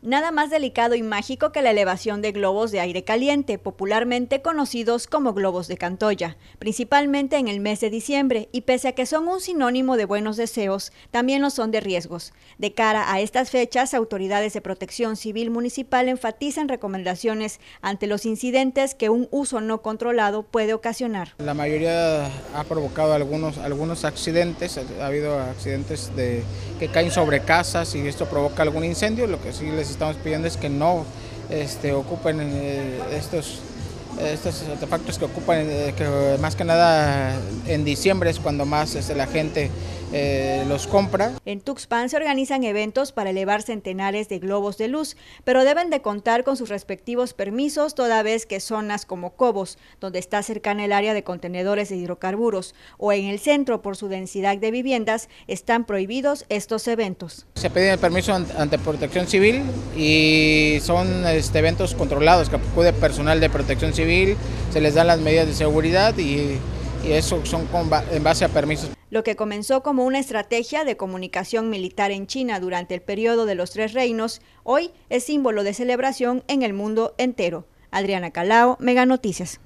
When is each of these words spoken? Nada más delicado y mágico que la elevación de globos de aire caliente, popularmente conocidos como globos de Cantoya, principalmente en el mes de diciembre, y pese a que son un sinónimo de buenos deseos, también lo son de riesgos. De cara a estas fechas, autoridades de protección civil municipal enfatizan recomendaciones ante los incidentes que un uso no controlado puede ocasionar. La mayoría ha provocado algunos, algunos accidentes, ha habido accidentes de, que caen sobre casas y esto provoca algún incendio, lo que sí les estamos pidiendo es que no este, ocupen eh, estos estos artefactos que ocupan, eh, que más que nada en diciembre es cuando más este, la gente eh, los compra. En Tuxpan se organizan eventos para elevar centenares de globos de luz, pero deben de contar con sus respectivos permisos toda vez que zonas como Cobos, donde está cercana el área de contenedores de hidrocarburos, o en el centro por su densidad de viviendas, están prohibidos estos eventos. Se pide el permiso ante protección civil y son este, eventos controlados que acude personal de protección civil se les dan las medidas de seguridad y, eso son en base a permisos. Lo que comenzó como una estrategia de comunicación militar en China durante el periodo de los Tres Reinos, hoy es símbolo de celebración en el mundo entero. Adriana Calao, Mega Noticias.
Nada 0.00 0.30
más 0.30 0.48
delicado 0.48 0.94
y 0.94 1.02
mágico 1.02 1.50
que 1.50 1.60
la 1.60 1.72
elevación 1.72 2.22
de 2.22 2.30
globos 2.30 2.70
de 2.70 2.78
aire 2.78 3.02
caliente, 3.02 3.58
popularmente 3.58 4.42
conocidos 4.42 5.08
como 5.08 5.34
globos 5.34 5.66
de 5.66 5.76
Cantoya, 5.76 6.36
principalmente 6.60 7.36
en 7.36 7.48
el 7.48 7.58
mes 7.58 7.80
de 7.80 7.90
diciembre, 7.90 8.48
y 8.52 8.60
pese 8.60 8.86
a 8.86 8.92
que 8.92 9.06
son 9.06 9.26
un 9.26 9.40
sinónimo 9.40 9.96
de 9.96 10.04
buenos 10.04 10.36
deseos, 10.36 10.92
también 11.10 11.42
lo 11.42 11.50
son 11.50 11.72
de 11.72 11.80
riesgos. 11.80 12.32
De 12.58 12.74
cara 12.74 13.12
a 13.12 13.18
estas 13.18 13.50
fechas, 13.50 13.92
autoridades 13.92 14.52
de 14.52 14.60
protección 14.60 15.16
civil 15.16 15.50
municipal 15.50 16.08
enfatizan 16.08 16.68
recomendaciones 16.68 17.58
ante 17.82 18.06
los 18.06 18.24
incidentes 18.24 18.94
que 18.94 19.08
un 19.08 19.26
uso 19.32 19.60
no 19.60 19.82
controlado 19.82 20.44
puede 20.44 20.74
ocasionar. 20.74 21.34
La 21.38 21.54
mayoría 21.54 22.26
ha 22.54 22.62
provocado 22.68 23.14
algunos, 23.14 23.58
algunos 23.58 24.04
accidentes, 24.04 24.78
ha 24.78 25.06
habido 25.06 25.40
accidentes 25.40 26.14
de, 26.14 26.44
que 26.78 26.86
caen 26.86 27.10
sobre 27.10 27.40
casas 27.40 27.96
y 27.96 28.06
esto 28.06 28.26
provoca 28.26 28.62
algún 28.62 28.84
incendio, 28.84 29.26
lo 29.26 29.42
que 29.42 29.52
sí 29.52 29.66
les 29.66 29.87
estamos 29.90 30.16
pidiendo 30.16 30.48
es 30.48 30.56
que 30.56 30.68
no 30.68 31.04
este, 31.50 31.92
ocupen 31.92 32.38
eh, 32.40 33.00
estos 33.12 33.60
estos 34.20 34.64
artefactos 34.68 35.18
que 35.18 35.26
ocupan, 35.26 35.58
eh, 35.60 35.94
que 35.96 36.38
más 36.40 36.56
que 36.56 36.64
nada 36.64 37.34
en 37.66 37.84
diciembre 37.84 38.30
es 38.30 38.40
cuando 38.40 38.64
más 38.64 38.94
este, 38.94 39.14
la 39.14 39.26
gente 39.26 39.70
eh, 40.12 40.64
los 40.68 40.86
compra. 40.86 41.32
En 41.44 41.60
Tuxpan 41.60 42.08
se 42.08 42.16
organizan 42.16 42.64
eventos 42.64 43.12
para 43.12 43.30
elevar 43.30 43.62
centenares 43.62 44.28
de 44.28 44.38
globos 44.38 44.78
de 44.78 44.88
luz, 44.88 45.16
pero 45.44 45.64
deben 45.64 45.90
de 45.90 46.02
contar 46.02 46.44
con 46.44 46.56
sus 46.56 46.68
respectivos 46.68 47.34
permisos 47.34 47.94
toda 47.94 48.22
vez 48.22 48.46
que 48.46 48.60
zonas 48.60 49.04
como 49.04 49.30
Cobos, 49.30 49.78
donde 50.00 50.18
está 50.18 50.42
cercana 50.42 50.84
el 50.84 50.92
área 50.92 51.14
de 51.14 51.24
contenedores 51.24 51.88
de 51.88 51.96
hidrocarburos, 51.96 52.74
o 52.96 53.12
en 53.12 53.26
el 53.26 53.38
centro 53.38 53.82
por 53.82 53.96
su 53.96 54.08
densidad 54.08 54.56
de 54.58 54.70
viviendas, 54.70 55.28
están 55.46 55.84
prohibidos 55.84 56.44
estos 56.48 56.88
eventos. 56.88 57.46
Se 57.54 57.70
pide 57.70 57.90
el 57.90 57.98
permiso 57.98 58.34
ante 58.34 58.78
protección 58.78 59.26
civil 59.26 59.62
y 59.96 60.78
son 60.82 61.26
este, 61.26 61.58
eventos 61.58 61.94
controlados 61.94 62.48
que 62.48 62.56
acude 62.56 62.92
personal 62.92 63.40
de 63.40 63.50
protección 63.50 63.92
civil 63.92 64.36
se 64.70 64.80
les 64.80 64.94
dan 64.94 65.06
las 65.06 65.20
medidas 65.20 65.46
de 65.46 65.54
seguridad 65.54 66.16
y, 66.18 66.58
eso 67.06 67.40
son 67.46 67.66
en 68.10 68.22
base 68.22 68.44
a 68.44 68.48
permisos. 68.48 68.97
Lo 69.10 69.24
que 69.24 69.36
comenzó 69.36 69.82
como 69.82 70.04
una 70.04 70.18
estrategia 70.18 70.84
de 70.84 70.98
comunicación 70.98 71.70
militar 71.70 72.10
en 72.10 72.26
China 72.26 72.60
durante 72.60 72.94
el 72.94 73.00
periodo 73.00 73.46
de 73.46 73.54
los 73.54 73.70
Tres 73.70 73.94
Reinos, 73.94 74.42
hoy 74.64 74.90
es 75.08 75.24
símbolo 75.24 75.64
de 75.64 75.72
celebración 75.72 76.44
en 76.46 76.62
el 76.62 76.74
mundo 76.74 77.14
entero. 77.16 77.66
Adriana 77.90 78.32
Calao, 78.32 78.76
Mega 78.80 79.06
Noticias. 79.06 79.60